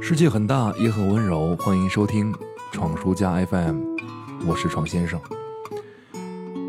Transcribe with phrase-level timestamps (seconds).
[0.00, 1.54] 世界很大，也很温柔。
[1.56, 2.34] 欢迎收听
[2.72, 3.80] 闯书家 FM，
[4.46, 5.20] 我是闯先生。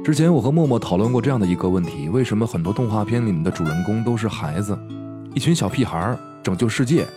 [0.03, 4.77] 之前我和默默讨论过这样的一个问题：为什么很多动画片里面的主人公都是孩子？
[5.33, 7.07] 一群小屁孩拯救世界，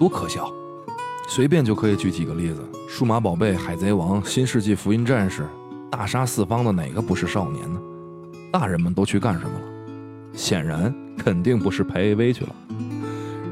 [0.00, 0.52] 多可笑！
[1.28, 5.46] 随便就可以举几个例子：数码宝贝、海贼王、新世纪福音战士、
[5.90, 7.80] 大杀四方的，哪个不是少年呢？
[8.52, 9.64] 大人们都去干什么了？
[10.32, 12.54] 显然，肯定不是陪 AV 去了。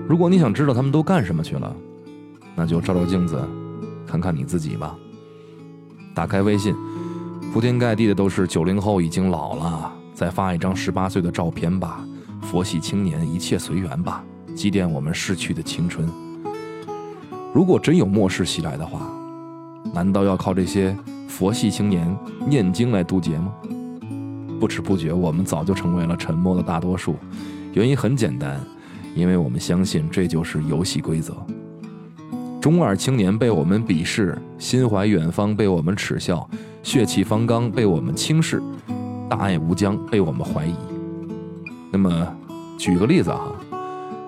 [0.06, 1.74] 如果你想知道他们都干什么去了，
[2.54, 3.42] 那就照照镜子，
[4.06, 4.94] 看看你自己吧。
[6.14, 6.74] 打开微信，
[7.52, 12.06] 铺天盖地的都是九零后已经老了，再发一张十八岁的照片吧。
[12.42, 14.22] 佛系青年，一切随缘吧，
[14.54, 16.06] 祭奠我们逝去的青春。
[17.54, 19.10] 如果真有末世袭来的话，
[19.94, 20.94] 难道要靠这些
[21.26, 22.14] 佛系青年
[22.46, 23.52] 念经来渡劫吗？
[24.60, 27.16] 不知不觉，我们早就成为了沉默的大多数。
[27.72, 28.60] 原因很简单，
[29.14, 31.34] 因为我们相信这就是游戏规则。
[32.60, 36.48] 中二青年被我们鄙视，心怀远方被我们耻笑，
[36.82, 38.62] 血气方刚被我们轻视，
[39.28, 40.74] 大爱无疆被我们怀疑。
[41.92, 42.36] 那么，
[42.78, 43.52] 举个例子哈，《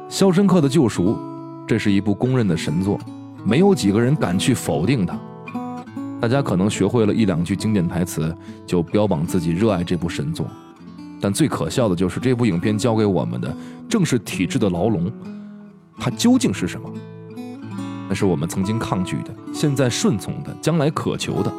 [0.08, 1.14] 肖申克的救赎》，
[1.66, 2.98] 这是一部公认的神作，
[3.42, 5.18] 没有几个人敢去否定它。
[6.20, 8.34] 大家可能学会了一两句经典台词，
[8.66, 10.46] 就标榜自己热爱这部神作。
[11.20, 13.56] 但最可笑的就是这部影片教给我们的，
[13.88, 15.10] 正是体制的牢笼。
[15.98, 16.90] 它究竟是什么？
[18.08, 21.52] 那是我们曾经抗拒的，现在顺从的，将来渴求的。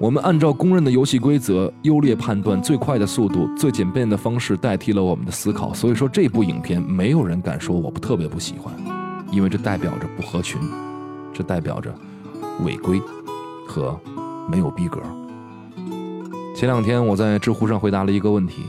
[0.00, 5.72] 我们按照公认的游戏规则，优劣判断，最快的速度，最简便的方式代替了我们的思考。
[5.72, 8.74] 所以说，这部影片没有人敢说我不特别不喜欢，
[9.30, 10.60] 因为这代表着不合群，
[11.32, 11.94] 这代表着
[12.64, 13.00] 违规
[13.66, 13.98] 和
[14.50, 15.00] 没有逼格。
[16.64, 18.62] 前两天我在知乎上回答了一个问题：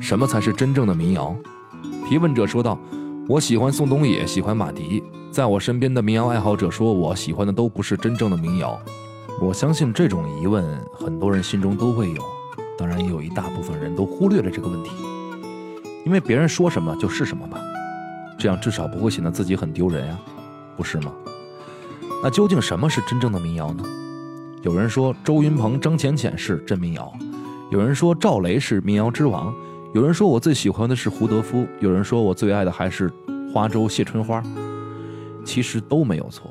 [0.00, 1.36] 什么才是真正的民谣？
[2.08, 2.80] 提问者说道
[3.28, 8.80] ：“我喜欢宋冬野，喜欢马迪。”在我身边的民谣爱好者说，我喜欢的都不是真正的民谣。
[9.38, 10.64] 我相信这种疑问，
[10.94, 12.22] 很多人心中都会有。
[12.78, 14.90] 当然，也有一大部分人都忽略了这个问题，
[16.06, 17.60] 因为别人说什么就是什么吧，
[18.38, 20.18] 这样至少不会显得自己很丢人呀，
[20.74, 21.12] 不是吗？
[22.22, 23.84] 那究竟什么是真正的民谣呢？
[24.62, 27.12] 有人说周云鹏、张浅浅是真民谣，
[27.72, 29.50] 有人说赵雷是民谣之王，
[29.94, 33.10] 有人说我最喜欢的是胡德夫，有人说我最爱的还是
[33.50, 34.42] 花粥谢春花。
[35.42, 36.50] 其实都没有错，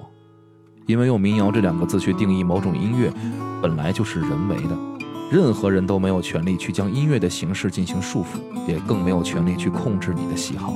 [0.88, 3.14] 因为用民谣这两个字去定义某种音乐，
[3.62, 4.76] 本来就是人为的。
[5.32, 10.74] 任何人都没有权利去将音乐的形式进行束缚，也更没有权利去控制你的喜好。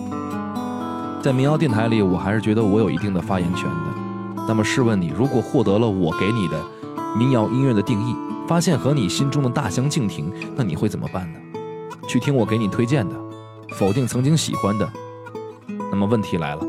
[1.23, 4.45] 在民谣电台里，我还是觉得我有一定的发言权的。
[4.47, 6.63] 那么试问你，如果获得了我给你的
[7.17, 8.15] 民谣音乐的定义，
[8.47, 11.39] 发现和你心中的大相径庭，那你会怎么办呢？
[12.07, 13.15] 去听我给你推荐的，
[13.71, 14.87] 否定曾经喜欢的？
[15.91, 16.63] 那么问题来了。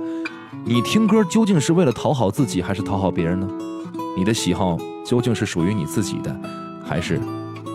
[0.64, 3.46] 你听歌究竟是为了讨好自己，还是讨好别人呢？
[4.16, 6.34] 你的喜好究竟是属于你自己的，
[6.84, 7.20] 还是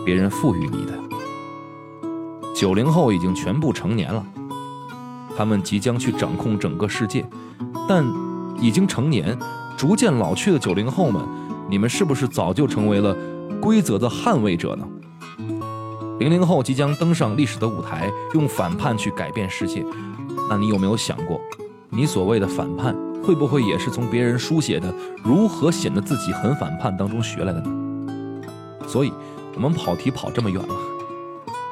[0.04, 0.92] 别人赋予你的？
[2.54, 4.26] 九零后已经全部成年了，
[5.36, 7.24] 他们即将去掌控整个世界，
[7.88, 8.04] 但
[8.60, 9.38] 已经成年、
[9.76, 11.22] 逐渐老去的九零后们，
[11.70, 13.16] 你们是不是早就成为了
[13.62, 14.84] 规则的捍卫者呢？
[16.18, 19.86] 零零后即将登上历史的舞台，用反叛去改变世界，
[20.50, 21.40] 那你有没有想过？
[21.88, 28.42] 你所谓的反叛，会不会也是从别人书写的如何显得自己很反叛当中学来的呢？
[28.84, 29.12] 所以，
[29.54, 30.74] 我们跑题跑这么远了，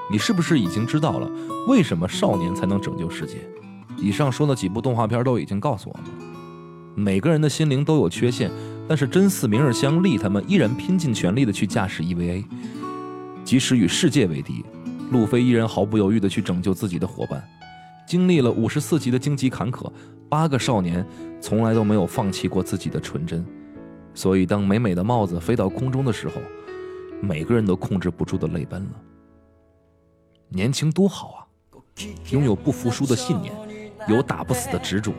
[0.08, 1.28] 你是不是已经知道了
[1.66, 3.34] 为什么少年才能拯救世界？
[3.96, 6.04] 以上说的几部动画片都已经告诉我们，
[6.94, 8.48] 每个人的心灵都有缺陷，
[8.90, 12.44] 但是真似明日香丽他们依然拼尽全力的去驾驶 EVA，
[13.44, 14.64] 即使与世界为敌，
[15.12, 17.40] 路飞依然毫不犹豫的去拯救自己的伙伴。
[18.04, 19.88] 经历了五十四集的荆棘坎坷，
[20.28, 21.06] 八个少年
[21.40, 23.46] 从来都没有放弃过自己的纯真，
[24.12, 26.40] 所以当美美的帽子飞到空中的时候，
[27.20, 28.90] 每个人都控制不住的泪奔了。
[30.48, 31.38] 年轻多好啊，
[32.32, 33.54] 拥有不服输的信念，
[34.08, 35.12] 有打不死的执着，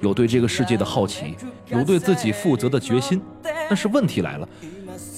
[0.00, 1.36] 有对这个世界的好奇
[1.68, 3.20] 有对自己负责的决心。
[3.68, 4.48] 但是问题来了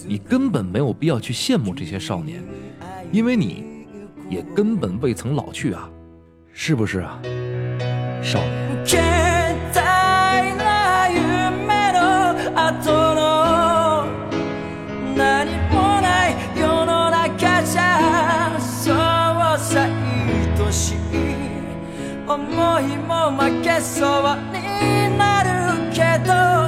[0.07, 2.43] 你根本没有必要去羡慕这些少年
[3.13, 3.65] 因为你
[4.29, 5.89] 也根本未曾老去啊
[6.53, 7.21] 是不是啊
[8.23, 8.69] 少年
[24.81, 26.68] になるけど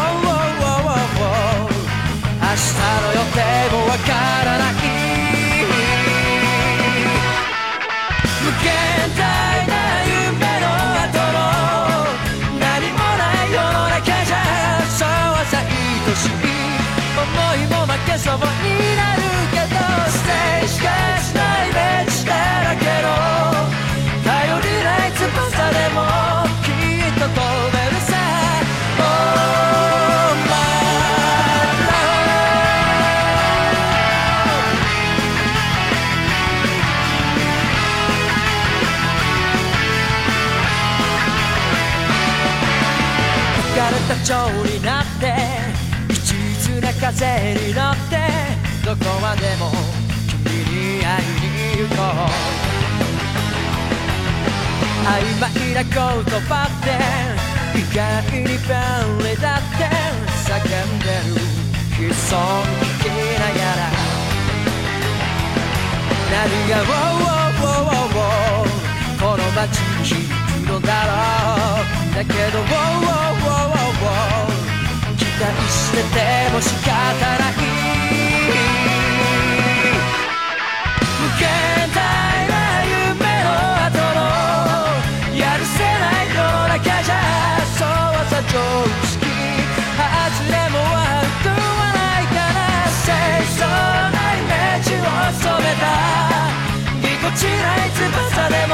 [47.13, 48.15] 風に乗って
[48.85, 49.69] どこまでも
[50.27, 50.43] 君
[50.97, 52.31] に会いに行こう。
[55.03, 55.09] 曖
[55.39, 55.43] 昧
[55.73, 56.87] な言葉って
[57.77, 57.99] 意外
[58.31, 59.83] に便利だって
[60.47, 61.43] 叫んでる。
[61.99, 63.05] 悲壮聞き
[63.39, 63.91] ながら。
[66.31, 68.71] 何が「ウォーウォーウォーウォーウォー」
[69.19, 70.15] この街に響
[70.65, 71.11] くのだろ
[72.11, 72.15] う。
[72.15, 77.53] だけど「ウォーウォーー」期待してても仕方ない
[81.19, 81.43] 無限
[81.93, 81.97] 大
[82.47, 82.53] な
[82.85, 83.49] 夢の
[83.85, 84.21] 後の
[85.37, 87.13] やるせない世の中じゃ
[87.77, 87.87] そう
[88.29, 88.55] さ常
[89.07, 89.25] 識
[89.97, 90.05] 外
[90.51, 92.59] れも悪くはないから
[93.03, 93.11] 清
[93.57, 95.03] 楚なイメージを
[95.41, 95.85] 染めた
[97.01, 97.91] ぎこちない。
[97.91, 98.73] 翼でも